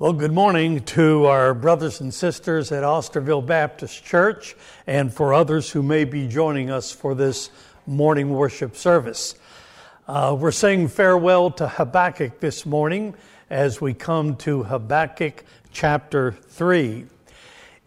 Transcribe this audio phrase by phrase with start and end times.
[0.00, 5.70] Well, good morning to our brothers and sisters at Osterville Baptist Church and for others
[5.70, 7.50] who may be joining us for this
[7.86, 9.34] morning worship service.
[10.08, 13.14] Uh, we're saying farewell to Habakkuk this morning
[13.50, 17.04] as we come to Habakkuk chapter 3.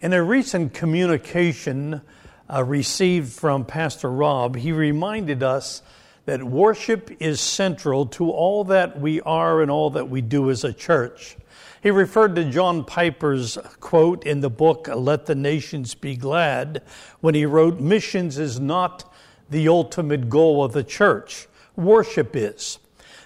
[0.02, 2.00] In a recent communication
[2.48, 5.82] uh, received from Pastor Rob, he reminded us
[6.26, 10.64] that worship is central to all that we are and all that we do as
[10.64, 11.38] a church.
[11.84, 16.82] He referred to John Piper's quote in the book, Let the Nations Be Glad,
[17.20, 19.14] when he wrote, Missions is not
[19.50, 22.80] the ultimate goal of the church, worship is.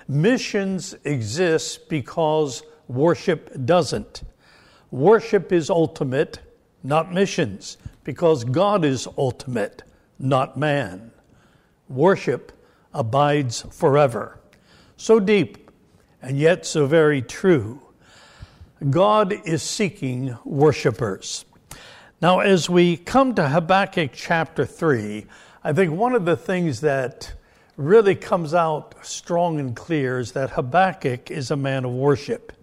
[0.07, 4.23] Missions exists because worship doesn't.
[4.89, 6.39] Worship is ultimate,
[6.81, 9.83] not missions, because God is ultimate,
[10.17, 11.11] not man.
[11.87, 12.53] Worship
[12.91, 14.39] abides forever.
[14.95, 15.69] So deep,
[16.23, 17.83] and yet so very true.
[18.91, 21.45] God is seeking worshipers.
[22.21, 25.25] Now, as we come to Habakkuk chapter 3,
[25.63, 27.33] I think one of the things that
[27.75, 32.53] really comes out strong and clear is that Habakkuk is a man of worship.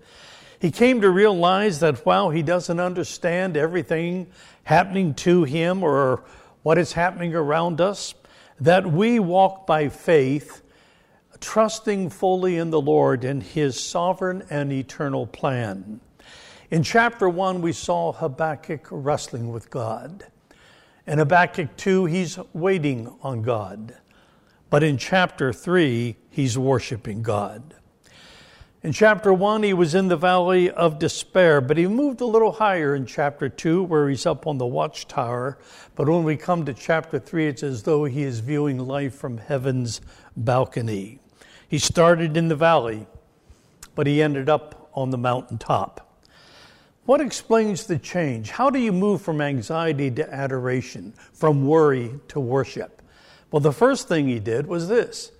[0.60, 4.28] He came to realize that while he doesn't understand everything
[4.62, 6.22] happening to him or
[6.62, 8.14] what is happening around us,
[8.60, 10.62] that we walk by faith,
[11.44, 16.00] trusting fully in the Lord and his sovereign and eternal plan.
[16.70, 20.26] In chapter 1, we saw Habakkuk wrestling with God.
[21.06, 23.94] In Habakkuk 2, he's waiting on God.
[24.70, 27.74] But in chapter 3, he's worshiping God.
[28.82, 32.52] In chapter 1, he was in the valley of despair, but he moved a little
[32.52, 35.58] higher in chapter 2, where he's up on the watchtower.
[35.94, 39.36] But when we come to chapter 3, it's as though he is viewing life from
[39.36, 40.00] heaven's
[40.36, 41.20] balcony.
[41.74, 43.04] He started in the valley,
[43.96, 46.22] but he ended up on the mountaintop.
[47.04, 48.50] What explains the change?
[48.50, 53.02] How do you move from anxiety to adoration, from worry to worship?
[53.50, 55.32] Well, the first thing he did was this.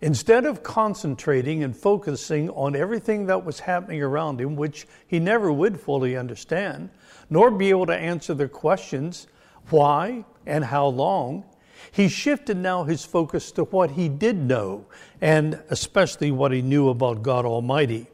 [0.00, 5.52] Instead of concentrating and focusing on everything that was happening around him, which he never
[5.52, 6.90] would fully understand,
[7.30, 9.28] nor be able to answer the questions
[9.70, 11.44] why and how long,
[11.90, 14.86] he shifted now his focus to what he did know,
[15.20, 18.06] and especially what he knew about God Almighty.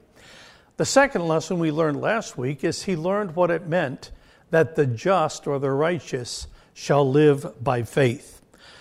[0.76, 4.10] The second lesson we learned last week is he learned what it meant
[4.50, 8.40] that the just or the righteous shall live by faith.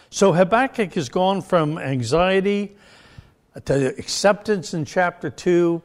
[0.10, 2.76] So Habakkuk has gone from anxiety
[3.66, 5.82] to acceptance in chapter 2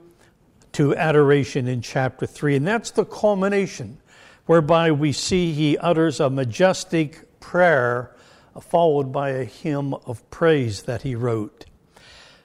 [0.73, 2.57] to adoration in chapter 3.
[2.57, 3.99] And that's the culmination
[4.47, 8.16] whereby we see he utters a majestic prayer
[8.57, 11.67] Uh, followed by a hymn of praise that he wrote.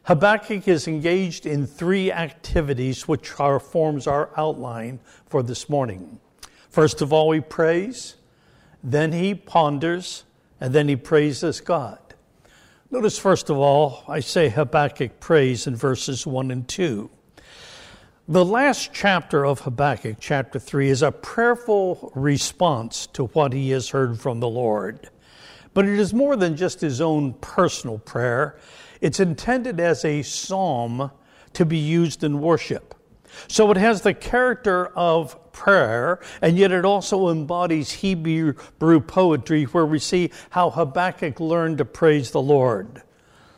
[0.03, 6.19] Habakkuk is engaged in three activities which are, forms our outline for this morning.
[6.69, 8.15] First of all, he prays,
[8.83, 10.25] then he ponders,
[10.59, 11.99] and then he praises God.
[12.89, 17.09] Notice, first of all, I say Habakkuk prays in verses 1 and 2.
[18.27, 23.89] The last chapter of Habakkuk, chapter 3, is a prayerful response to what he has
[23.89, 25.09] heard from the Lord.
[25.73, 28.57] But it is more than just his own personal prayer.
[28.99, 31.11] It's intended as a psalm
[31.53, 32.95] to be used in worship.
[33.47, 38.53] So it has the character of prayer, and yet it also embodies Hebrew
[39.01, 43.01] poetry where we see how Habakkuk learned to praise the Lord.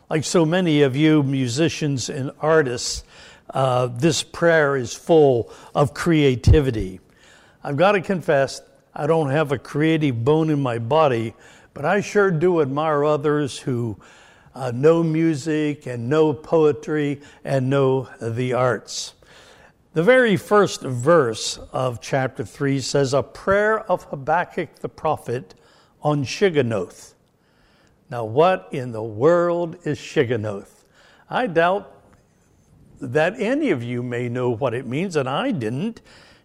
[0.09, 3.03] Like so many of you musicians and artists,
[3.49, 6.99] uh, this prayer is full of creativity.
[7.63, 8.61] I've got to confess,
[8.93, 11.33] I don't have a creative bone in my body,
[11.73, 13.97] but I sure do admire others who
[14.55, 19.13] uh, know music and know poetry and know the arts.
[19.93, 25.53] The very first verse of chapter 3 says, A prayer of Habakkuk the prophet
[26.01, 27.13] on Shigionoth.
[28.09, 30.85] Now, what in the world is Shigionoth?
[31.29, 31.91] I doubt
[33.01, 36.01] that any of you may know what it means, and I didn't.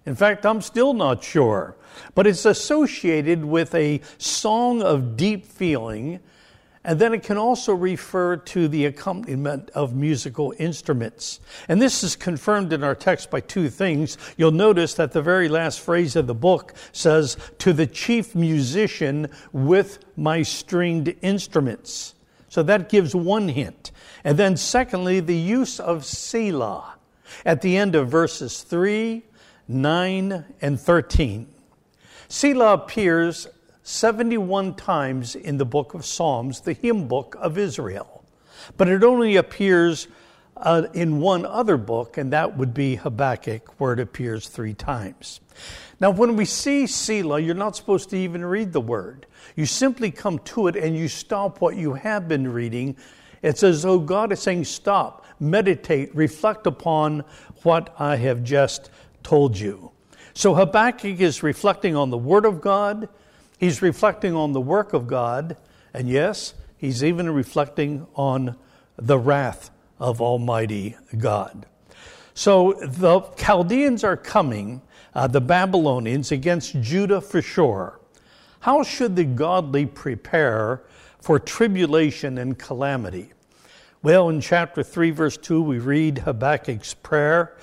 [0.09, 1.77] In fact, I'm still not sure.
[2.15, 6.21] But it's associated with a song of deep feeling
[6.83, 11.39] and then it can also refer to the accompaniment of musical instruments.
[11.69, 14.17] And this is confirmed in our text by two things.
[14.39, 19.29] You'll notice that the very last phrase of the book says, To the chief musician
[19.53, 22.15] with my stringed instruments.
[22.49, 23.93] So that gives one hint.
[24.25, 26.95] And then, secondly, the use of Selah
[27.45, 29.25] at the end of verses 3,
[29.69, 31.47] 9, and 13.
[32.29, 33.47] Selah appears
[33.83, 38.25] 71 times in the book of Psalms, the hymn book of Israel.
[38.77, 40.09] But it only appears
[40.57, 45.41] uh, in one other book, and that would be Habakkuk, where it appears three times.
[46.01, 49.27] Now, when we see Selah, you're not supposed to even read the word.
[49.57, 52.97] You simply come to it and you stop what you have been reading.
[53.43, 57.25] It's as though God is saying, Stop, meditate, reflect upon
[57.63, 58.91] what I have just
[59.29, 59.91] told you.
[60.33, 63.11] So Habakkuk is reflecting on the Word of God,
[63.59, 65.59] he's reflecting on the work of God,
[65.93, 68.57] and yes, he's even reflecting on
[68.97, 69.71] the wrath
[70.01, 71.67] of Almighty God.
[72.33, 74.81] So the Chaldeans are coming,
[75.15, 78.01] uh, the Babylonians, against Judah for sure.
[78.61, 80.85] How should the godly prepare
[81.21, 83.33] for tribulation and calamity?
[84.03, 87.57] Well, in chapter 3, verse 2, we read Habakkuk's prayer,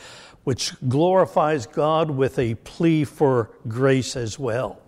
[0.45, 4.79] which glorifies God with a plea for grace as well.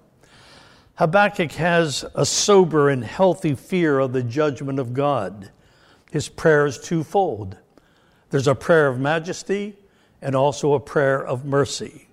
[0.96, 5.52] Habakkuk has a sober and healthy fear of the judgment of God.
[6.10, 7.58] His prayer is twofold
[8.30, 9.76] there's a prayer of majesty
[10.22, 12.08] and also a prayer of mercy.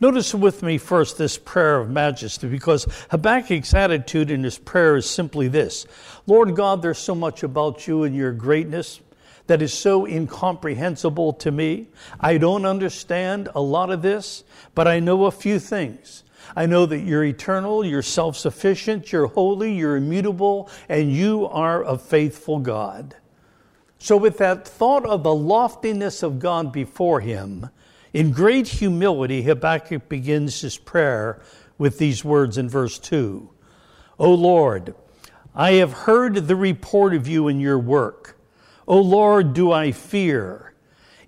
[0.00, 5.08] Notice with me first this prayer of majesty because Habakkuk's attitude in his prayer is
[5.08, 5.86] simply this
[6.26, 9.00] Lord God, there's so much about you and your greatness
[9.50, 11.88] that is so incomprehensible to me.
[12.20, 14.44] I don't understand a lot of this,
[14.76, 16.22] but I know a few things.
[16.54, 21.82] I know that you're eternal, you're self sufficient, you're holy, you're immutable, and you are
[21.82, 23.16] a faithful God.
[23.98, 27.70] So, with that thought of the loftiness of God before him,
[28.12, 31.42] in great humility, Habakkuk begins his prayer
[31.76, 33.50] with these words in verse 2
[34.20, 34.94] O Lord,
[35.56, 38.36] I have heard the report of you and your work.
[38.86, 40.72] O Lord, do I fear.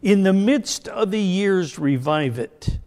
[0.01, 2.79] In the midst of the years, revive it.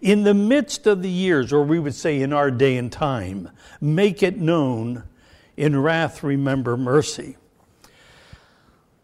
[0.00, 3.50] In the midst of the years, or we would say in our day and time,
[3.80, 5.04] make it known.
[5.56, 7.36] In wrath, remember mercy.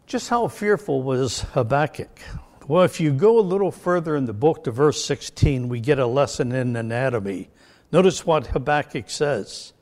[0.05, 2.19] Just how fearful was Habakkuk?
[2.67, 5.99] Well, if you go a little further in the book to verse 16, we get
[5.99, 7.49] a lesson in anatomy.
[7.91, 9.73] Notice what Habakkuk says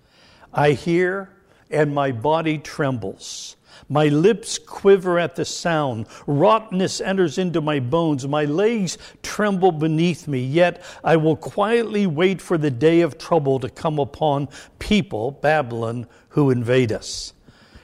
[0.54, 1.32] I hear,
[1.72, 3.56] and my body trembles.
[3.92, 6.06] My lips quiver at the sound.
[6.28, 8.28] Rottenness enters into my bones.
[8.28, 10.40] My legs tremble beneath me.
[10.40, 14.48] Yet I will quietly wait for the day of trouble to come upon
[14.78, 17.34] people, Babylon, who invade us.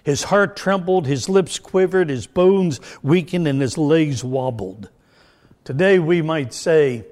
[0.04, 4.90] His heart trembled, his lips quivered, his bones weakened, and his legs wobbled.
[5.64, 7.08] Today we might say,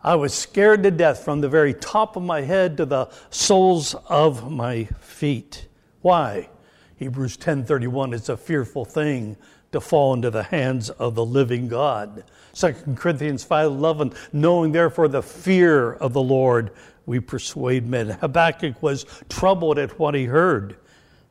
[0.00, 3.94] I was scared to death from the very top of my head to the soles
[4.08, 5.68] of my feet.
[6.00, 6.48] Why?
[6.96, 9.36] Hebrews 10:31 it's a fearful thing
[9.72, 12.24] to fall into the hands of the living God.
[12.52, 16.70] 2 Corinthians 5:11 knowing therefore the fear of the Lord
[17.06, 18.08] we persuade men.
[18.08, 20.76] Habakkuk was troubled at what he heard.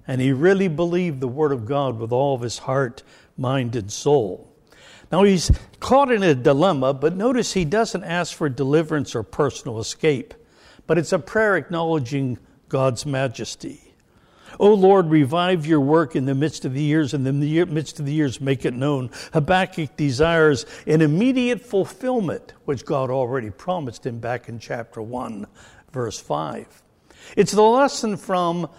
[0.07, 3.03] And he really believed the Word of God with all of his heart,
[3.37, 4.49] mind, and soul.
[5.11, 9.79] Now he's caught in a dilemma, but notice he doesn't ask for deliverance or personal
[9.79, 10.33] escape,
[10.87, 12.37] but it's a prayer acknowledging
[12.67, 13.92] God's majesty.
[14.59, 17.31] O Lord, revive your work in the midst of the years, in the
[17.65, 19.09] midst of the years, make it known.
[19.33, 25.47] Habakkuk desires an immediate fulfillment, which God already promised him back in chapter 1,
[25.91, 26.83] verse 5.
[27.35, 28.69] It's the lesson from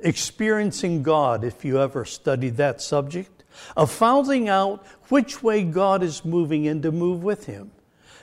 [0.00, 3.44] experiencing God, if you ever studied that subject,
[3.76, 7.70] of finding out which way God is moving and to move with Him.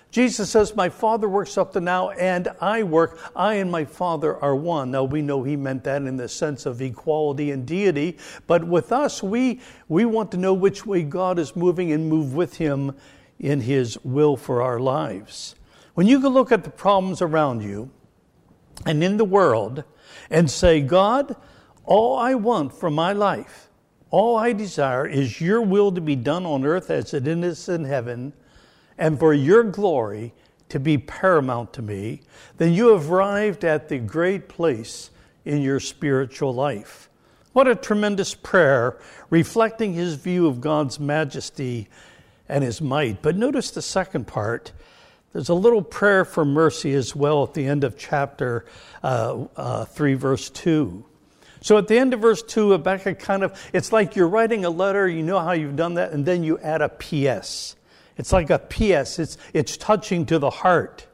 [0.10, 3.20] Jesus says, My Father works up to now, and I work.
[3.36, 4.92] I and my Father are one.
[4.92, 8.92] Now, we know He meant that in the sense of equality and deity, but with
[8.92, 12.96] us, we, we want to know which way God is moving and move with Him
[13.40, 15.56] in His will for our lives.
[15.94, 17.90] When you can look at the problems around you
[18.86, 19.84] and in the world
[20.30, 21.36] and say, God,
[21.86, 23.70] all I want for my life,
[24.10, 27.84] all I desire is your will to be done on earth as it is in
[27.84, 28.34] heaven,
[28.98, 30.34] and for your glory
[30.70, 32.22] to be paramount to me,
[32.58, 35.10] then you have arrived at the great place
[35.46, 37.10] in your spiritual life.
[37.54, 39.00] What a tremendous prayer,
[39.30, 41.88] reflecting his view of God's majesty
[42.50, 43.22] and his might.
[43.22, 44.74] But notice the second part.
[45.34, 48.66] There's a little prayer for mercy as well at the end of chapter
[49.04, 51.04] uh, uh, 3, verse 2.
[51.62, 54.70] So at the end of verse 2, Habakkuk kind of, it's like you're writing a
[54.70, 57.76] letter, you know how you've done that, and then you add a PS.
[58.18, 61.08] It's like a PS, it's, it's touching to the heart.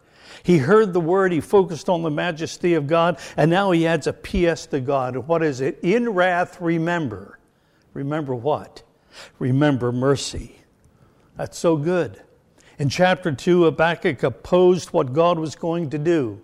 [0.44, 4.08] He heard the word, he focused on the majesty of God, and now he adds
[4.08, 5.16] a PS to God.
[5.16, 5.80] What is it?
[5.82, 7.40] In wrath, remember.
[7.94, 8.84] Remember what?
[9.40, 10.58] Remember mercy.
[11.38, 12.22] That's so good.
[12.80, 16.42] In chapter 2, Habakkuk opposed what God was going to do.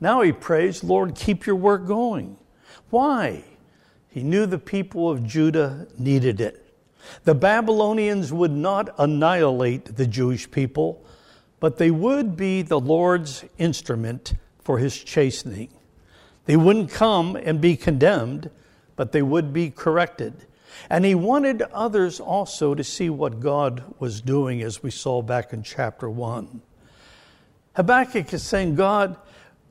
[0.00, 2.36] Now he prays, Lord, keep your work going.
[2.90, 3.44] Why?
[4.08, 6.67] He knew the people of Judah needed it.
[7.24, 11.04] The Babylonians would not annihilate the Jewish people,
[11.60, 15.70] but they would be the Lord's instrument for his chastening.
[16.46, 18.50] They wouldn't come and be condemned,
[18.96, 20.46] but they would be corrected.
[20.90, 25.52] And he wanted others also to see what God was doing, as we saw back
[25.52, 26.62] in chapter 1.
[27.74, 29.16] Habakkuk is saying, God,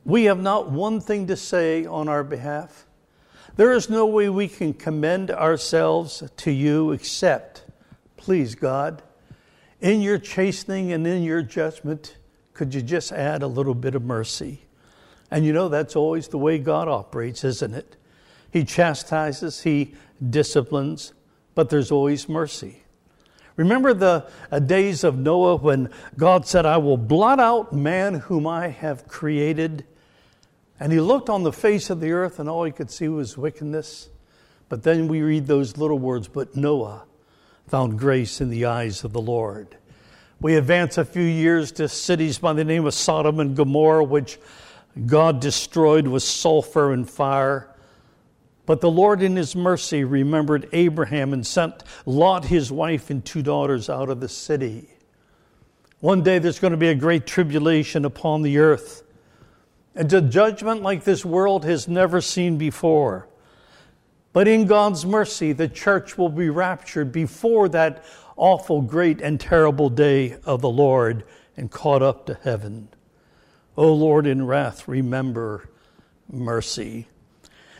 [0.04, 2.86] we have not one thing to say on our behalf.
[3.58, 7.64] There is no way we can commend ourselves to you except,
[8.16, 9.02] please, God,
[9.80, 12.18] in your chastening and in your judgment,
[12.54, 14.62] could you just add a little bit of mercy?
[15.28, 17.96] And you know, that's always the way God operates, isn't it?
[18.52, 19.96] He chastises, He
[20.30, 21.12] disciplines,
[21.56, 22.84] but there's always mercy.
[23.56, 28.46] Remember the uh, days of Noah when God said, I will blot out man whom
[28.46, 29.84] I have created?
[30.80, 33.36] And he looked on the face of the earth, and all he could see was
[33.36, 34.10] wickedness.
[34.68, 37.04] But then we read those little words, but Noah
[37.66, 39.76] found grace in the eyes of the Lord.
[40.40, 44.38] We advance a few years to cities by the name of Sodom and Gomorrah, which
[45.06, 47.68] God destroyed with sulfur and fire.
[48.66, 53.42] But the Lord, in His mercy, remembered Abraham and sent Lot, his wife, and two
[53.42, 54.90] daughters out of the city.
[56.00, 59.02] One day there's going to be a great tribulation upon the earth,
[59.94, 63.28] and a judgment like this world has never seen before.
[64.32, 68.04] But in God's mercy, the church will be raptured before that
[68.36, 71.24] awful, great, and terrible day of the Lord
[71.56, 72.88] and caught up to heaven.
[73.76, 75.68] O Lord, in wrath, remember
[76.30, 77.08] mercy.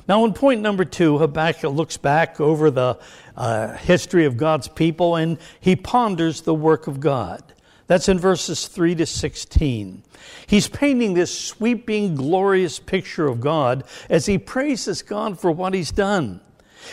[0.09, 2.99] Now, in point number two, Habakkuk looks back over the
[3.37, 7.43] uh, history of God's people and he ponders the work of God.
[7.89, 10.03] That's in verses 3 to 16.
[10.47, 15.91] He's painting this sweeping, glorious picture of God as he praises God for what he's
[15.91, 16.41] done.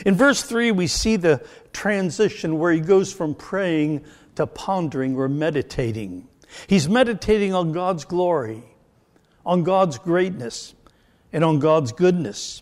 [0.06, 5.28] In verse 3, we see the transition where he goes from praying to pondering or
[5.28, 6.28] meditating.
[6.68, 8.64] He's meditating on God's glory,
[9.46, 10.74] on God's greatness,
[11.34, 12.62] and on God's goodness.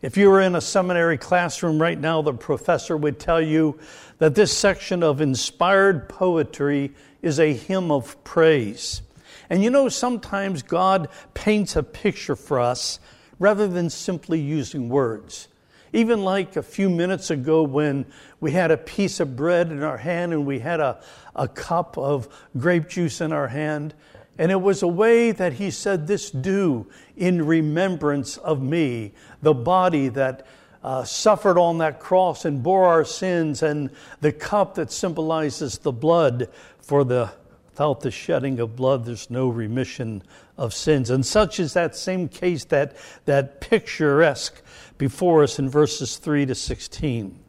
[0.00, 3.80] If you were in a seminary classroom right now, the professor would tell you
[4.18, 6.92] that this section of inspired poetry
[7.24, 9.02] is a hymn of praise.
[9.48, 13.00] And you know, sometimes God paints a picture for us
[13.38, 15.48] rather than simply using words.
[15.92, 18.04] Even like a few minutes ago when
[18.40, 21.00] we had a piece of bread in our hand and we had a,
[21.34, 22.28] a cup of
[22.58, 23.94] grape juice in our hand,
[24.36, 29.54] and it was a way that he said, This do in remembrance of me, the
[29.54, 30.46] body that
[30.84, 33.88] uh, suffered on that cross and bore our sins, and
[34.20, 36.48] the cup that symbolizes the blood,
[36.82, 37.32] for the,
[37.70, 40.22] without the shedding of blood, there's no remission
[40.58, 41.08] of sins.
[41.08, 44.62] And such is that same case, that, that picturesque
[44.98, 47.40] before us in verses 3 to 16.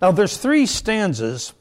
[0.00, 1.52] Now, there's three stanzas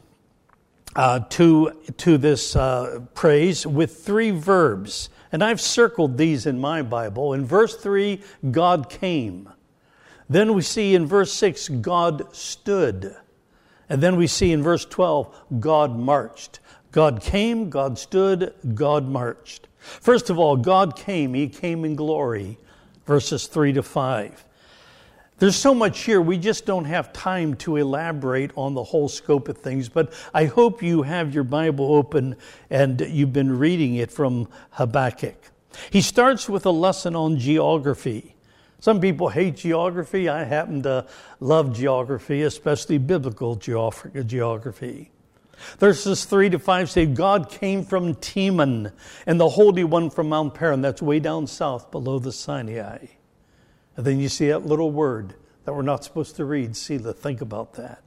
[0.95, 5.09] uh, to, to this uh, praise with three verbs.
[5.33, 7.33] And I've circled these in my Bible.
[7.33, 8.21] In verse 3,
[8.51, 9.49] God came.
[10.29, 13.15] Then we see in verse 6, God stood.
[13.89, 16.59] And then we see in verse 12, God marched.
[16.91, 19.67] God came, God stood, God marched.
[19.77, 21.33] First of all, God came.
[21.33, 22.57] He came in glory,
[23.05, 24.45] verses 3 to 5.
[25.37, 29.49] There's so much here, we just don't have time to elaborate on the whole scope
[29.49, 32.37] of things, but I hope you have your Bible open
[32.69, 35.35] and you've been reading it from Habakkuk.
[35.89, 38.34] He starts with a lesson on geography.
[38.85, 40.29] Some people hate geography.
[40.29, 41.07] I happen to
[41.39, 45.09] love geography, especially biblical geography.
[45.79, 48.91] Verses 3 to 5 say, God came from Teman
[49.25, 50.81] and the Holy One from Mount Paran.
[50.81, 53.07] That's way down south below the Sinai.
[53.97, 57.13] And then you see that little word that we're not supposed to read, Selah.
[57.13, 58.04] Think about that.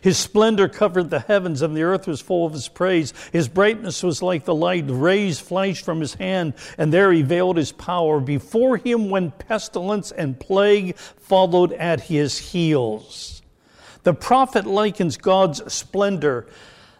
[0.00, 3.12] His splendor covered the heavens, and the earth was full of his praise.
[3.32, 4.84] His brightness was like the light.
[4.88, 8.20] Rays flashed from his hand, and there he veiled his power.
[8.20, 13.42] Before him went pestilence, and plague followed at his heels.
[14.02, 16.46] The prophet likens God's splendor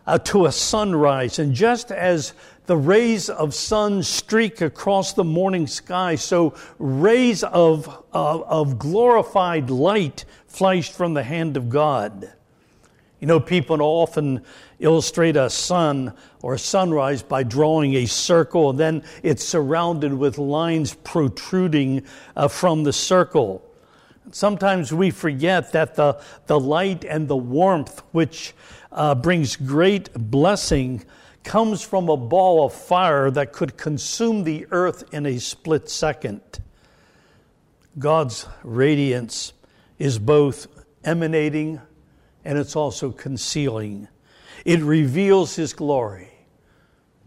[0.07, 2.33] uh, to a sunrise, and just as
[2.67, 9.71] the rays of sun streak across the morning sky, so rays of, uh, of glorified
[9.71, 12.31] light flashed from the hand of God.
[13.21, 14.43] You know, people often
[14.79, 20.39] illustrate a sun or a sunrise by drawing a circle, and then it's surrounded with
[20.39, 22.05] lines protruding
[22.37, 23.65] uh, from the circle.
[24.31, 28.55] Sometimes we forget that the, the light and the warmth, which
[28.93, 31.03] uh, brings great blessing,
[31.43, 36.41] comes from a ball of fire that could consume the earth in a split second.
[37.99, 39.55] God's radiance
[39.99, 40.69] is both
[41.03, 41.81] emanating
[42.49, 44.09] and it's also concealing.
[44.65, 46.31] It reveals His glory,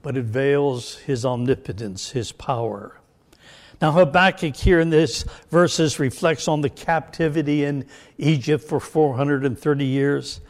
[0.01, 2.99] but it veils His omnipotence, His power.
[3.79, 7.85] Now, Habakkuk here in this verses reflects on the captivity in
[8.17, 10.41] Egypt for 430 years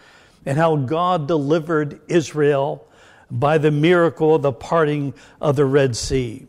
[0.46, 2.88] and how God delivered Israel
[3.30, 6.48] by the miracle of the parting of the Red Sea.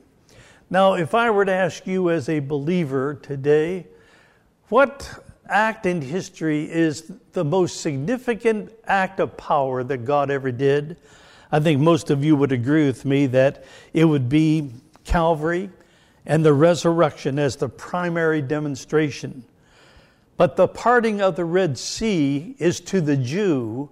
[0.71, 3.89] Now, if I were to ask you as a believer today,
[4.69, 5.22] what
[5.53, 10.97] act in history is the most significant act of power that God ever did?
[11.51, 14.71] I think most of you would agree with me that it would be
[15.05, 15.71] Calvary
[16.25, 19.45] and the resurrection as the primary demonstration.
[20.37, 23.91] But the parting of the Red Sea is to the Jew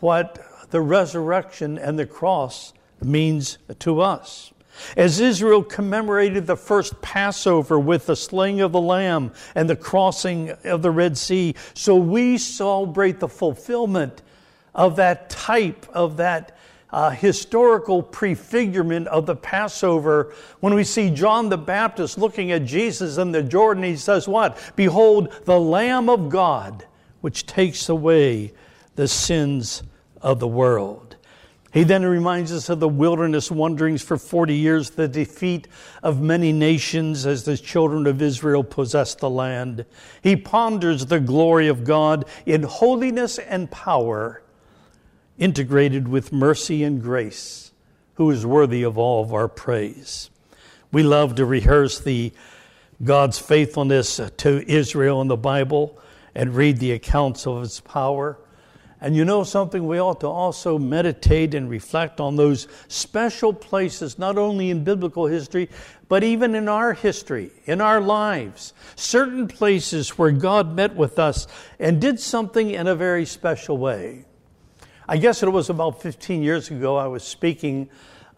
[0.00, 0.38] what
[0.70, 2.72] the resurrection and the cross
[3.02, 4.52] means to us.
[4.96, 10.50] As Israel commemorated the first Passover with the slaying of the Lamb and the crossing
[10.64, 14.22] of the Red Sea, so we celebrate the fulfillment
[14.74, 16.56] of that type, of that
[16.92, 23.16] uh, historical prefigurement of the Passover when we see John the Baptist looking at Jesus
[23.16, 23.84] in the Jordan.
[23.84, 24.58] He says, What?
[24.76, 26.84] Behold, the Lamb of God,
[27.20, 28.52] which takes away
[28.96, 29.82] the sins
[30.20, 31.09] of the world.
[31.72, 35.68] He then reminds us of the wilderness wanderings for 40 years, the defeat
[36.02, 39.84] of many nations as the children of Israel possessed the land.
[40.20, 44.42] He ponders the glory of God in holiness and power
[45.38, 47.72] integrated with mercy and grace,
[48.14, 50.28] who is worthy of all of our praise.
[50.92, 52.32] We love to rehearse the
[53.02, 55.98] God's faithfulness to Israel in the Bible
[56.34, 58.38] and read the accounts of his power.
[59.00, 64.18] And you know something, we ought to also meditate and reflect on those special places,
[64.18, 65.70] not only in biblical history,
[66.08, 68.74] but even in our history, in our lives.
[68.96, 71.46] Certain places where God met with us
[71.78, 74.26] and did something in a very special way.
[75.08, 77.88] I guess it was about 15 years ago, I was speaking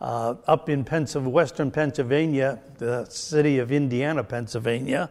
[0.00, 5.10] uh, up in western Pennsylvania, the city of Indiana, Pennsylvania.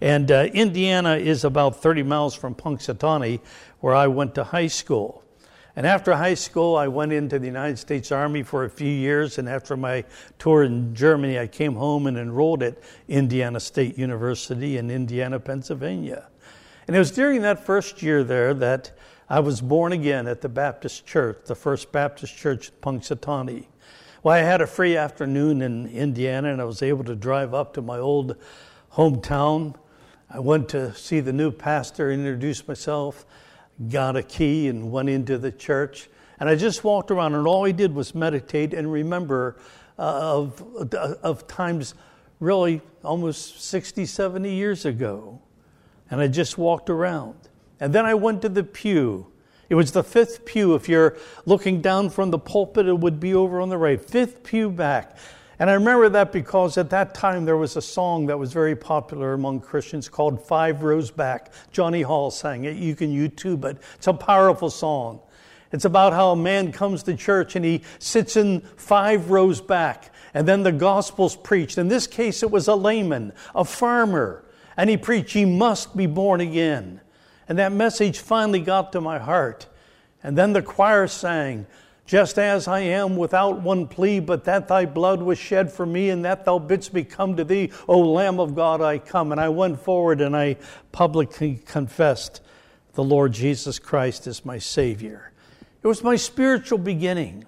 [0.00, 3.40] And uh, Indiana is about 30 miles from Punxsutawney,
[3.80, 5.24] where I went to high school.
[5.74, 9.38] And after high school, I went into the United States Army for a few years.
[9.38, 10.04] And after my
[10.38, 16.26] tour in Germany, I came home and enrolled at Indiana State University in Indiana, Pennsylvania.
[16.86, 18.90] And it was during that first year there that
[19.28, 23.66] I was born again at the Baptist Church, the First Baptist Church in Punxsutawney.
[24.22, 27.74] Well, I had a free afternoon in Indiana and I was able to drive up
[27.74, 28.36] to my old
[28.94, 29.76] hometown.
[30.30, 33.24] I went to see the new pastor, introduced myself,
[33.88, 36.08] got a key, and went into the church.
[36.38, 39.56] And I just walked around, and all I did was meditate and remember
[39.98, 41.94] uh, of, of times
[42.40, 45.40] really almost 60, 70 years ago.
[46.10, 47.36] And I just walked around.
[47.80, 49.26] And then I went to the pew.
[49.68, 50.74] It was the fifth pew.
[50.74, 54.00] If you're looking down from the pulpit, it would be over on the right.
[54.00, 55.16] Fifth pew back.
[55.58, 58.76] And I remember that because at that time there was a song that was very
[58.76, 61.52] popular among Christians called Five Rows Back.
[61.72, 62.76] Johnny Hall sang it.
[62.76, 63.78] You can YouTube it.
[63.96, 65.20] It's a powerful song.
[65.72, 70.14] It's about how a man comes to church and he sits in five rows back,
[70.32, 71.76] and then the gospel's preached.
[71.76, 74.44] In this case, it was a layman, a farmer,
[74.76, 77.00] and he preached, Ye must be born again.
[77.48, 79.66] And that message finally got to my heart.
[80.22, 81.66] And then the choir sang,
[82.08, 86.08] Just as I am without one plea, but that thy blood was shed for me,
[86.08, 89.30] and that thou bidst me come to thee, O Lamb of God, I come.
[89.30, 90.56] And I went forward and I
[90.90, 92.40] publicly confessed
[92.94, 95.32] the Lord Jesus Christ as my Savior.
[95.82, 97.44] It was my spiritual beginning.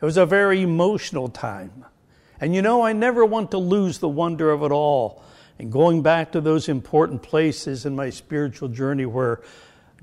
[0.00, 1.84] It was a very emotional time.
[2.40, 5.22] And you know, I never want to lose the wonder of it all
[5.60, 9.42] and going back to those important places in my spiritual journey where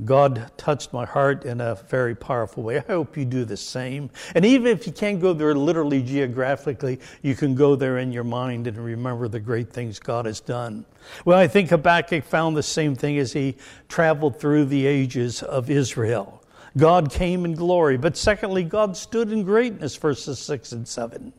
[0.04, 2.78] God touched my heart in a very powerful way.
[2.78, 4.10] I hope you do the same.
[4.34, 8.24] And even if you can't go there literally geographically, you can go there in your
[8.24, 10.86] mind and remember the great things God has done.
[11.26, 13.56] Well, I think Habakkuk found the same thing as he
[13.88, 16.44] traveled through the ages of Israel.
[16.76, 21.32] God came in glory, but secondly, God stood in greatness, verses 6 and 7.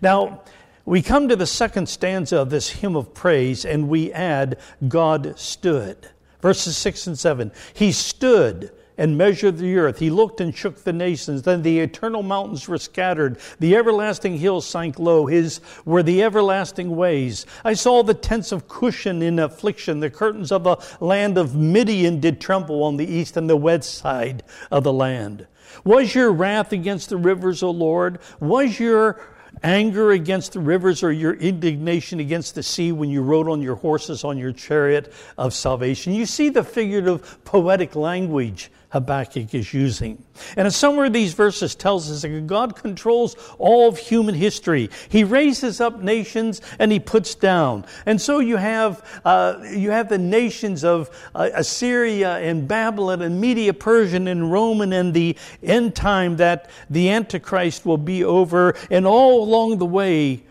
[0.00, 0.42] Now,
[0.84, 5.38] we come to the second stanza of this hymn of praise and we add, God
[5.38, 6.08] stood.
[6.42, 7.52] Verses 6 and 7.
[7.72, 9.98] He stood and measured the earth.
[9.98, 11.42] He looked and shook the nations.
[11.42, 13.38] Then the eternal mountains were scattered.
[13.58, 15.26] The everlasting hills sank low.
[15.26, 17.46] His were the everlasting ways.
[17.64, 20.00] I saw the tents of Cushan in affliction.
[20.00, 23.94] The curtains of the land of Midian did tremble on the east and the west
[23.94, 25.46] side of the land.
[25.84, 28.18] Was your wrath against the rivers, O Lord?
[28.40, 29.20] Was your
[29.62, 33.76] anger against the rivers or your indignation against the sea when you rode on your
[33.76, 36.12] horses on your chariot of salvation.
[36.12, 40.22] You see the figurative poetic language Habakkuk is using.
[40.54, 40.66] And
[41.06, 44.90] of these verses tells us that God controls all of human history.
[45.08, 47.86] He raises up nations and he puts down.
[48.04, 53.40] And so you have, uh, you have the nations of uh, Assyria and Babylon and
[53.40, 58.74] Media, Persian and Roman and the end time that the Antichrist will be over.
[58.90, 60.42] And all along the way,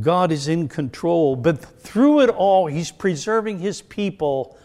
[0.00, 1.36] God is in control.
[1.36, 4.56] But through it all, he's preserving his people,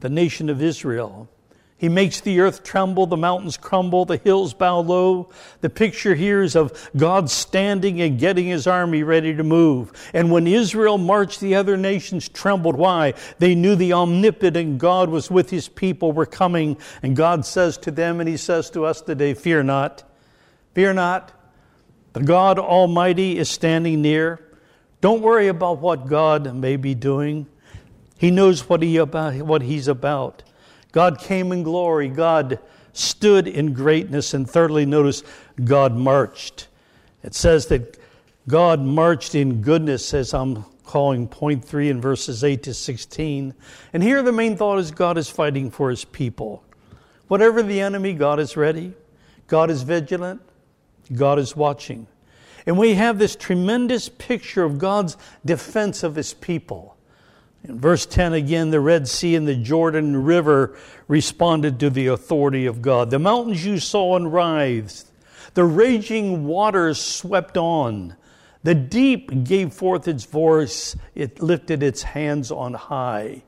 [0.00, 1.30] the nation of Israel.
[1.78, 5.28] He makes the earth tremble, the mountains crumble, the hills bow low.
[5.60, 9.92] The picture here is of God standing and getting his army ready to move.
[10.14, 12.76] And when Israel marched, the other nations trembled.
[12.76, 13.12] Why?
[13.40, 16.78] They knew the omnipotent God was with his people, were coming.
[17.02, 20.02] And God says to them, and he says to us today, Fear not,
[20.74, 21.32] fear not.
[22.14, 24.40] The God Almighty is standing near.
[25.02, 27.46] Don't worry about what God may be doing.
[28.16, 30.42] He knows what, he about, what he's about.
[30.92, 32.08] God came in glory.
[32.08, 32.58] God
[32.92, 34.34] stood in greatness.
[34.34, 35.22] And thirdly, notice
[35.62, 36.68] God marched.
[37.22, 37.98] It says that
[38.48, 43.54] God marched in goodness, as I'm calling point three in verses 8 to 16.
[43.92, 46.62] And here the main thought is God is fighting for his people.
[47.28, 48.94] Whatever the enemy, God is ready.
[49.48, 50.40] God is vigilant.
[51.14, 52.06] God is watching.
[52.66, 56.95] And we have this tremendous picture of God's defense of his people.
[57.68, 60.76] In verse 10 again, the Red Sea and the Jordan River
[61.08, 63.10] responded to the authority of God.
[63.10, 65.06] The mountains you saw and writhed,
[65.54, 68.14] the raging waters swept on.
[68.62, 73.42] The deep gave forth its voice, it lifted its hands on high.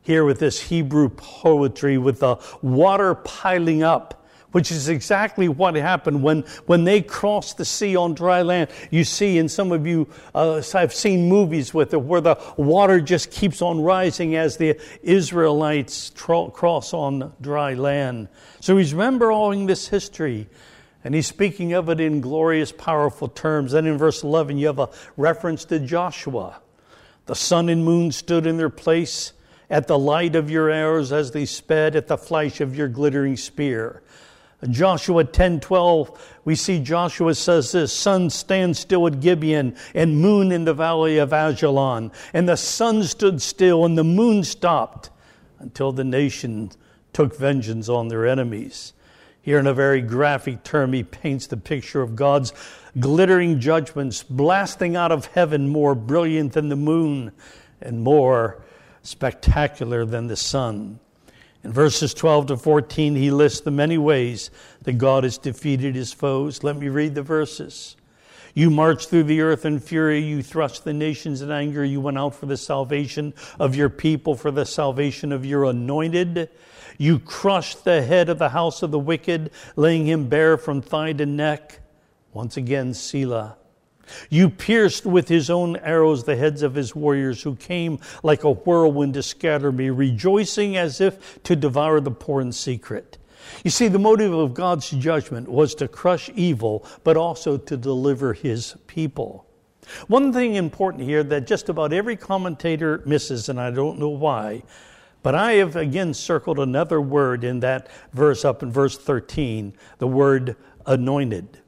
[0.00, 4.21] Here, with this Hebrew poetry, with the water piling up,
[4.52, 8.70] which is exactly what happened when, when they crossed the sea on dry land.
[8.90, 13.00] You see, and some of you uh, have seen movies with it where the water
[13.00, 18.28] just keeps on rising as the Israelites cross on dry land.
[18.60, 20.48] So he's remembering this history.
[21.04, 23.72] And he's speaking of it in glorious, powerful terms.
[23.72, 26.60] Then in verse 11, you have a reference to Joshua.
[27.26, 29.32] The sun and moon stood in their place
[29.68, 33.36] at the light of your arrows as they sped at the flash of your glittering
[33.36, 34.02] spear.
[34.70, 40.64] Joshua 10:12 we see Joshua says this sun stand still at Gibeon and moon in
[40.64, 45.10] the valley of Ajalon and the sun stood still and the moon stopped
[45.58, 46.70] until the nation
[47.12, 48.92] took vengeance on their enemies.
[49.40, 52.52] Here in a very graphic term he paints the picture of God's
[53.00, 57.32] glittering judgments blasting out of heaven more brilliant than the moon
[57.80, 58.62] and more
[59.02, 61.00] spectacular than the sun
[61.64, 64.50] in verses 12 to 14, he lists the many ways
[64.82, 66.64] that God has defeated his foes.
[66.64, 67.96] Let me read the verses.
[68.54, 70.20] You marched through the earth in fury.
[70.20, 71.84] You thrust the nations in anger.
[71.84, 76.50] You went out for the salvation of your people, for the salvation of your anointed.
[76.98, 81.14] You crushed the head of the house of the wicked, laying him bare from thigh
[81.14, 81.80] to neck.
[82.32, 83.56] Once again, Selah.
[84.30, 88.50] You pierced with his own arrows the heads of his warriors who came like a
[88.50, 93.18] whirlwind to scatter me, rejoicing as if to devour the poor in secret.
[93.64, 98.32] You see, the motive of God's judgment was to crush evil, but also to deliver
[98.32, 99.46] his people.
[100.06, 104.62] One thing important here that just about every commentator misses, and I don't know why,
[105.22, 110.06] but I have again circled another word in that verse up in verse 13, the
[110.06, 111.61] word anointed.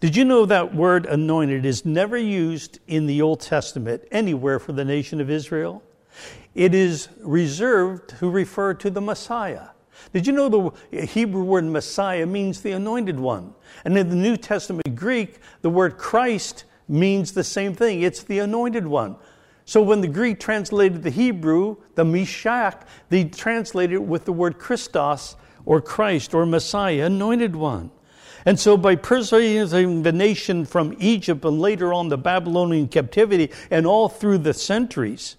[0.00, 4.72] Did you know that word anointed is never used in the Old Testament anywhere for
[4.72, 5.82] the nation of Israel?
[6.54, 9.68] It is reserved to refer to the Messiah.
[10.12, 10.48] Did you know
[10.90, 13.54] the Hebrew word Messiah means the anointed one?
[13.84, 18.02] And in the New Testament Greek, the word Christ means the same thing.
[18.02, 19.16] It's the anointed one.
[19.64, 24.58] So when the Greek translated the Hebrew, the Mishach, they translated it with the word
[24.58, 27.90] Christos or Christ or Messiah, anointed one.
[28.46, 33.86] And so, by preserving the nation from Egypt and later on the Babylonian captivity and
[33.86, 35.36] all through the centuries,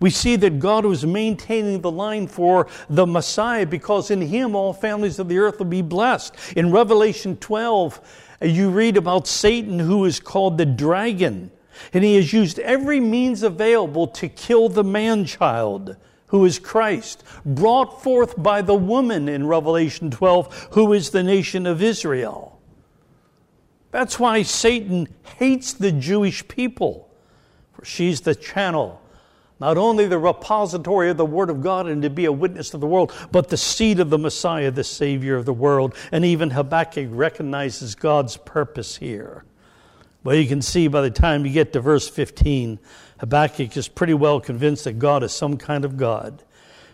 [0.00, 4.72] we see that God was maintaining the line for the Messiah because in him all
[4.72, 6.34] families of the earth will be blessed.
[6.56, 8.00] In Revelation 12,
[8.42, 11.50] you read about Satan, who is called the dragon,
[11.92, 15.96] and he has used every means available to kill the man child
[16.34, 21.64] who is Christ, brought forth by the woman in Revelation 12, who is the nation
[21.64, 22.60] of Israel.
[23.92, 25.06] That's why Satan
[25.38, 27.08] hates the Jewish people,
[27.72, 29.00] for she's the channel,
[29.60, 32.78] not only the repository of the Word of God and to be a witness to
[32.78, 35.94] the world, but the seed of the Messiah, the Savior of the world.
[36.10, 39.44] And even Habakkuk recognizes God's purpose here.
[40.24, 42.80] Well, you can see by the time you get to verse 15,
[43.18, 46.42] Habakkuk is pretty well convinced that God is some kind of God.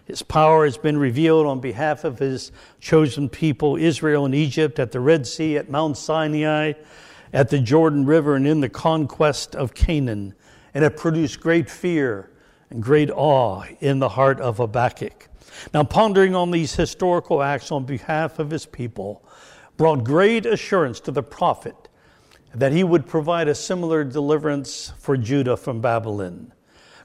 [0.04, 4.92] His power has been revealed on behalf of his chosen people, Israel and Egypt, at
[4.92, 6.72] the Red Sea, at Mount Sinai,
[7.33, 10.35] at the Jordan River, and in the conquest of Canaan.
[10.74, 12.30] And it produced great fear
[12.70, 15.28] and great awe in the heart of Habakkuk.
[15.72, 19.24] Now, pondering on these historical acts on behalf of his people
[19.76, 21.80] brought great assurance to the prophet
[22.54, 26.52] that he would provide a similar deliverance for Judah from Babylon.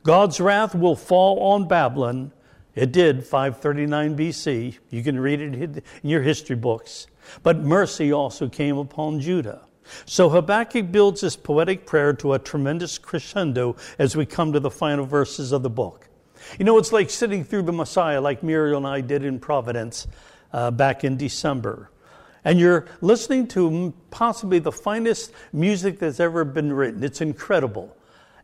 [0.03, 2.31] God's wrath will fall on Babylon.
[2.73, 4.77] It did, 539 BC.
[4.89, 7.07] You can read it in your history books.
[7.41, 9.65] But mercy also came upon Judah.
[10.05, 14.71] So Habakkuk builds this poetic prayer to a tremendous crescendo as we come to the
[14.71, 16.09] final verses of the book.
[16.59, 20.07] You know, it's like sitting through the Messiah, like Muriel and I did in Providence
[20.53, 21.89] uh, back in December.
[22.45, 27.03] And you're listening to possibly the finest music that's ever been written.
[27.03, 27.95] It's incredible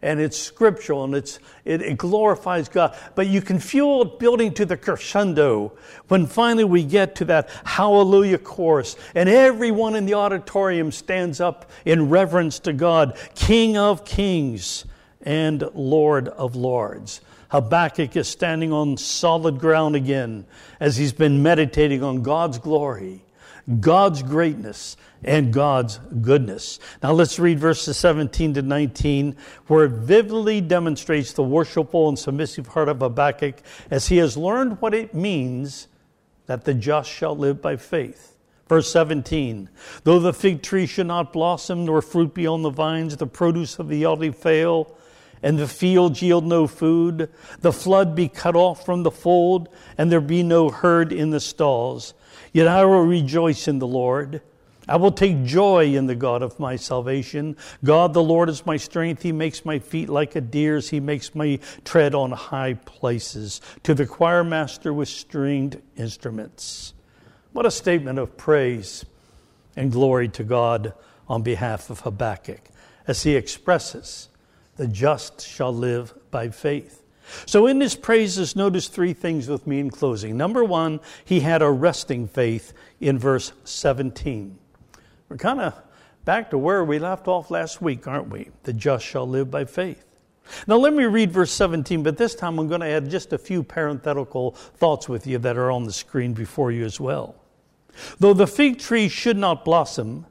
[0.02, 2.98] and it's scriptural and it's, it, it, glorifies God.
[3.16, 5.74] But you can feel it building to the crescendo
[6.08, 11.70] when finally we get to that hallelujah chorus and everyone in the auditorium stands up
[11.86, 14.86] in reverence to God, King of kings
[15.22, 17.22] and Lord of lords.
[17.50, 20.46] Habakkuk is standing on solid ground again
[20.80, 23.24] as he's been meditating on God's glory,
[23.80, 26.80] God's greatness, and God's goodness.
[27.04, 29.36] Now let's read verses 17 to 19,
[29.68, 33.56] where it vividly demonstrates the worshipful and submissive heart of Habakkuk
[33.90, 35.88] as he has learned what it means
[36.48, 38.38] that the just shall live by faith.
[38.68, 39.70] Verse 17
[40.06, 43.80] Though the fig tree should not blossom, nor fruit be on the vines, the produce
[43.80, 44.96] of the olive fail,
[45.44, 50.12] and the fields yield no food, the flood be cut off from the fold, and
[50.12, 52.14] there be no herd in the stalls,
[52.52, 54.42] yet I will rejoice in the Lord.
[54.88, 57.56] I will take joy in the God of my salvation.
[57.84, 59.22] God the Lord is my strength.
[59.22, 60.90] He makes my feet like a deer's.
[60.90, 63.62] He makes me tread on high places.
[63.84, 66.94] To the choir master with stringed instruments.
[67.54, 69.06] What a statement of praise
[69.76, 70.94] and glory to God
[71.28, 72.62] on behalf of Habakkuk
[73.08, 74.30] as he expresses,
[74.78, 77.04] The just shall live by faith.
[77.46, 80.38] So, in his praises, notice three things with me in closing.
[80.38, 84.58] Number one, he had a resting faith in verse 17.
[85.30, 85.74] We're kind of
[86.26, 88.50] back to where we left off last week, aren't we?
[88.64, 90.06] The just shall live by faith.
[90.68, 93.38] Now, let me read verse 17, but this time I'm going to add just a
[93.38, 97.36] few parenthetical thoughts with you that are on the screen before you as well.
[98.20, 100.26] Though the fig tree should not blossom,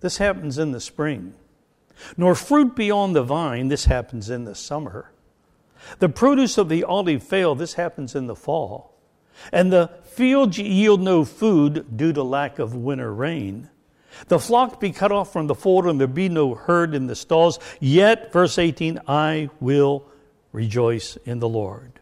[0.00, 1.34] this happens in the spring,
[2.16, 5.10] nor fruit be on the vine, this happens in the summer.
[5.98, 8.94] The produce of the olive fail, this happens in the fall.
[9.52, 13.70] And the fields yield no food due to lack of winter rain.
[14.28, 17.14] The flock be cut off from the fold, and there be no herd in the
[17.14, 17.58] stalls.
[17.80, 20.06] Yet, verse 18, I will
[20.52, 22.00] rejoice in the Lord.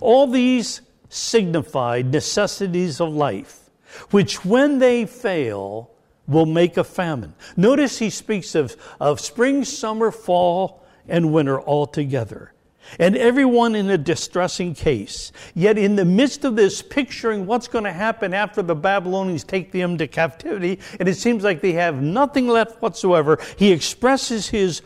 [0.00, 3.70] All these signify necessities of life,
[4.10, 5.90] which when they fail,
[6.28, 7.34] will make a famine.
[7.56, 12.52] Notice he speaks of, of spring, summer, fall, and winter all together
[12.98, 15.32] and everyone in a distressing case.
[15.54, 19.72] Yet, in the midst of this, picturing what's going to happen after the Babylonians take
[19.72, 24.82] them to captivity, and it seems like they have nothing left whatsoever, he expresses his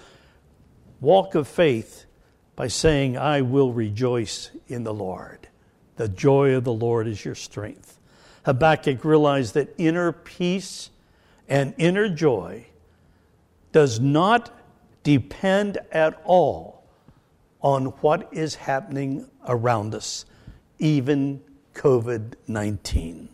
[1.01, 2.07] walk of faith
[2.57, 5.49] by saying, I will rejoice in the Lord.
[5.97, 7.99] The joy of the Lord is your strength.
[8.45, 10.91] Habakkuk realized that inner peace
[11.49, 12.67] and inner joy
[13.73, 14.51] does not
[15.03, 16.82] depend at all
[17.63, 20.25] on what is happening around us,
[20.79, 21.41] even
[21.75, 23.29] COVID 19.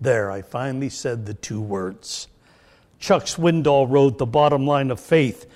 [0.00, 2.28] There, I finally said the two words.
[2.98, 5.46] Chuck Swindoll wrote The bottom line of faith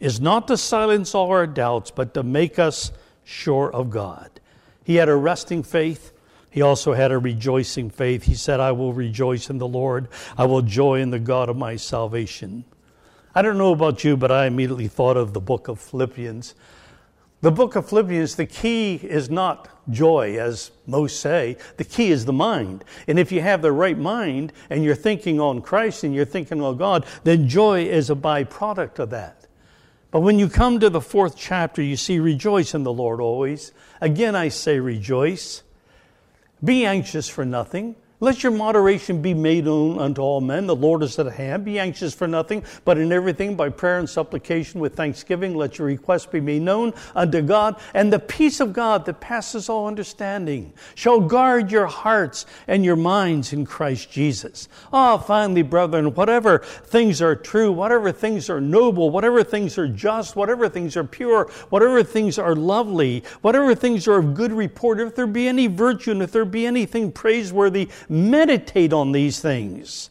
[0.00, 2.92] is not to silence all our doubts, but to make us
[3.24, 4.40] sure of God.
[4.84, 6.12] He had a resting faith.
[6.50, 8.24] He also had a rejoicing faith.
[8.24, 10.08] He said, I will rejoice in the Lord.
[10.36, 12.64] I will joy in the God of my salvation.
[13.34, 16.54] I don't know about you, but I immediately thought of the book of Philippians.
[17.42, 21.56] The book of Philippians, the key is not joy, as most say.
[21.76, 22.84] The key is the mind.
[23.08, 26.62] And if you have the right mind and you're thinking on Christ and you're thinking
[26.62, 29.48] on God, then joy is a byproduct of that.
[30.12, 33.72] But when you come to the fourth chapter, you see, rejoice in the Lord always.
[34.00, 35.64] Again, I say rejoice.
[36.62, 40.68] Be anxious for nothing, Let your moderation be made known unto all men.
[40.68, 41.64] The Lord is at hand.
[41.64, 45.88] Be anxious for nothing, but in everything by prayer and supplication with thanksgiving, let your
[45.88, 47.80] requests be made known unto God.
[47.94, 52.94] And the peace of God that passes all understanding shall guard your hearts and your
[52.94, 54.68] minds in Christ Jesus.
[54.92, 59.88] Ah, oh, finally, brethren, whatever things are true, whatever things are noble, whatever things are
[59.88, 65.00] just, whatever things are pure, whatever things are lovely, whatever things are of good report,
[65.00, 70.10] if there be any virtue and if there be anything praiseworthy, meditate on these things.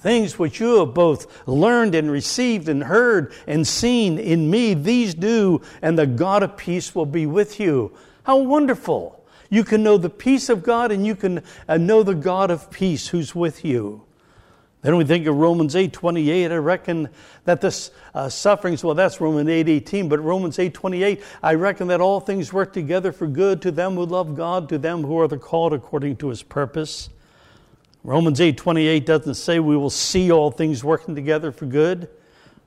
[0.00, 5.14] Things which you have both learned and received and heard and seen in me, these
[5.14, 7.92] do, and the God of peace will be with you.
[8.22, 9.24] How wonderful!
[9.50, 12.70] You can know the peace of God and you can uh, know the God of
[12.70, 14.02] peace who's with you.
[14.80, 16.52] Then we think of Romans 8 28.
[16.52, 17.08] I reckon
[17.44, 21.88] that this uh, sufferings, well, that's Romans 8 18, but Romans 8 28, I reckon
[21.88, 25.18] that all things work together for good to them who love God, to them who
[25.18, 27.08] are the called according to his purpose.
[28.04, 32.08] Romans 8 28 doesn't say we will see all things working together for good.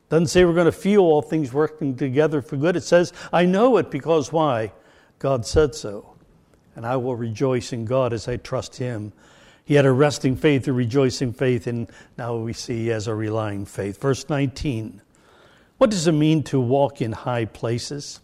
[0.09, 2.75] Doesn't say we're going to feel all things working together for good.
[2.75, 4.73] It says, I know it because why?
[5.19, 6.15] God said so.
[6.75, 9.13] And I will rejoice in God as I trust him.
[9.71, 13.15] He had a resting faith, a rejoicing faith, and now we see he has a
[13.15, 14.01] relying faith.
[14.01, 15.01] Verse 19.
[15.77, 18.19] What does it mean to walk in high places?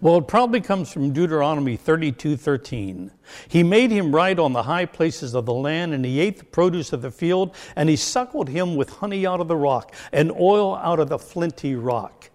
[0.00, 3.10] Well, it probably comes from Deuteronomy 32:13.
[3.48, 6.44] He made him ride on the high places of the land, and he ate the
[6.44, 10.32] produce of the field, and he suckled him with honey out of the rock, and
[10.32, 12.30] oil out of the flinty rock.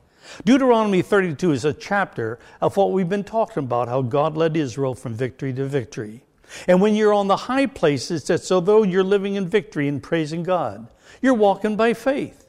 [0.46, 4.94] Deuteronomy 32 is a chapter of what we've been talking about, how God led Israel
[4.94, 6.22] from victory to victory.
[6.68, 10.02] And when you're on the high places, it's as though you're living in victory and
[10.02, 10.88] praising God.
[11.22, 12.48] You're walking by faith.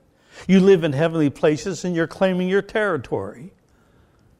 [0.49, 3.53] You live in heavenly places and you're claiming your territory.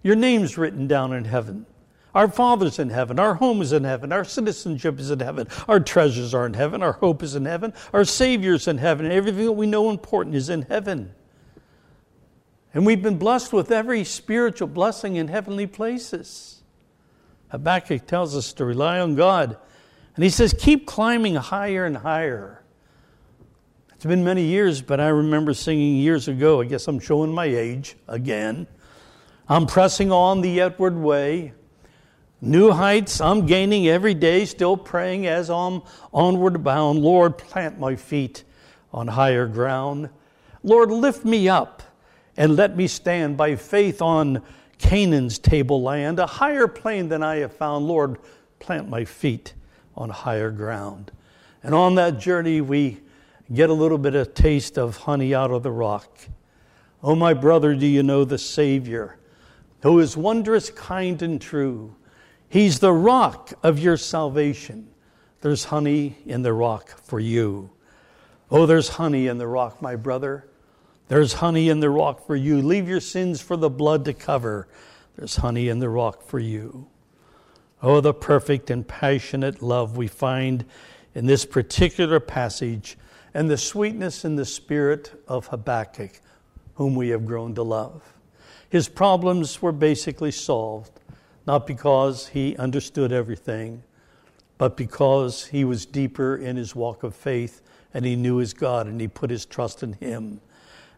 [0.03, 1.67] Your name's written down in heaven.
[2.15, 3.21] Our Father's in heaven.
[3.21, 4.13] Our home is in heaven.
[4.13, 5.47] Our citizenship is in heaven.
[5.69, 6.83] Our treasures are in heaven.
[6.83, 7.73] Our hope is in heaven.
[7.93, 9.11] Our Savior's in heaven.
[9.11, 11.15] Everything that we know important is in heaven.
[12.75, 16.60] And we've been blessed with every spiritual blessing in heavenly places.
[17.51, 19.57] Habakkuk tells us to rely on God.
[20.15, 22.63] And he says, keep climbing higher and higher.
[23.95, 26.61] It's been many years, but I remember singing years ago.
[26.61, 28.67] I guess I'm showing my age again.
[29.49, 31.53] I'm pressing on the upward way.
[32.41, 35.83] New heights I'm gaining every day, still praying as I'm
[36.15, 37.01] onward bound.
[37.01, 38.45] Lord, plant my feet
[38.93, 40.09] on higher ground.
[40.63, 41.83] Lord, lift me up
[42.37, 44.43] and let me stand by faith on
[44.81, 47.87] Canaan's tableland, a higher plane than I have found.
[47.87, 48.19] Lord,
[48.59, 49.55] plant my feet
[49.97, 51.13] on higher ground.
[51.63, 53.01] And on that journey, we
[53.53, 56.19] get a little bit of taste of honey out of the rock.
[57.03, 59.19] Oh, my brother, do you know the Savior,
[59.83, 61.95] who is wondrous, kind, and true?
[62.49, 64.89] He's the rock of your salvation.
[65.43, 67.71] There's honey in the rock for you.
[68.51, 70.50] Oh, there's honey in the rock, my brother.
[71.11, 72.63] There's honey in the rock for you.
[72.63, 74.69] Leave your sins for the blood to cover.
[75.17, 76.87] There's honey in the rock for you.
[77.83, 80.65] Oh, the perfect and passionate love we find
[81.13, 82.97] in this particular passage
[83.35, 86.21] and the sweetness in the spirit of Habakkuk,
[86.75, 88.05] whom we have grown to love.
[88.69, 91.01] His problems were basically solved,
[91.45, 93.83] not because he understood everything,
[94.59, 98.87] but because he was deeper in his walk of faith and he knew his God
[98.87, 100.41] and he put his trust in him.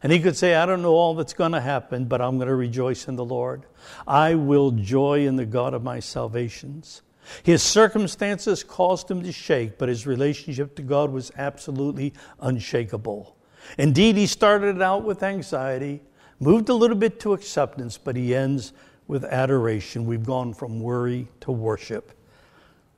[0.03, 2.49] And he could say, I don't know all that's going to happen, but I'm going
[2.49, 3.67] to rejoice in the Lord.
[4.07, 7.03] I will joy in the God of my salvations.
[7.45, 13.37] His circumstances caused him to shake, but his relationship to God was absolutely unshakable.
[13.79, 16.03] Indeed, he started out with anxiety,
[16.41, 18.73] moved a little bit to acceptance, but he ends
[19.07, 20.05] with adoration.
[20.05, 22.13] We've gone from worry to worship.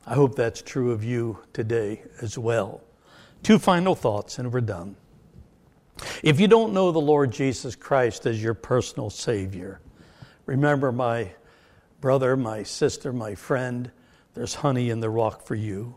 [0.06, 2.82] I hope that's true of you today as well.
[3.42, 4.96] Two final thoughts, and we're done.
[6.22, 9.80] If you don't know the Lord Jesus Christ as your personal Savior,
[10.46, 11.30] remember my
[12.00, 13.90] brother, my sister, my friend,
[14.34, 15.94] there's honey in the rock for you.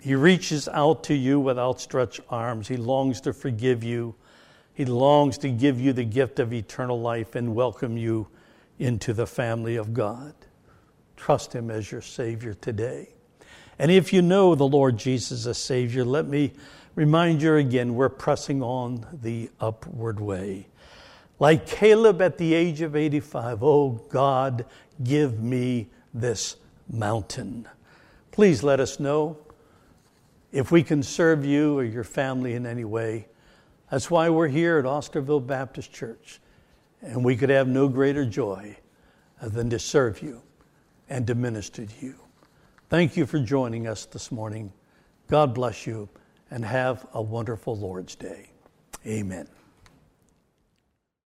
[0.00, 2.68] He reaches out to you with outstretched arms.
[2.68, 4.14] He longs to forgive you.
[4.74, 8.28] He longs to give you the gift of eternal life and welcome you
[8.78, 10.34] into the family of God.
[11.16, 13.14] Trust Him as your Savior today.
[13.78, 16.52] And if you know the Lord Jesus as Savior, let me
[16.94, 20.66] remind you again we're pressing on the upward way.
[21.38, 24.66] Like Caleb at the age of 85, oh God,
[25.02, 26.56] give me this
[26.88, 27.68] mountain.
[28.30, 29.38] Please let us know
[30.52, 33.26] if we can serve you or your family in any way.
[33.90, 36.40] That's why we're here at Osterville Baptist Church.
[37.00, 38.76] And we could have no greater joy
[39.42, 40.42] than to serve you
[41.08, 42.14] and to minister to you.
[42.88, 44.72] Thank you for joining us this morning.
[45.28, 46.08] God bless you
[46.50, 48.50] and have a wonderful Lord's Day.
[49.06, 49.48] Amen.